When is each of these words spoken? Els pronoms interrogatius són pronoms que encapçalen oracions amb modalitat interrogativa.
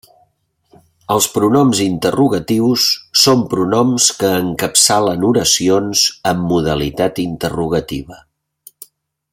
Els 1.15 1.25
pronoms 1.33 1.81
interrogatius 1.83 2.85
són 3.25 3.43
pronoms 3.51 4.07
que 4.23 4.31
encapçalen 4.39 5.29
oracions 5.33 6.07
amb 6.33 6.51
modalitat 6.55 7.23
interrogativa. 7.27 8.21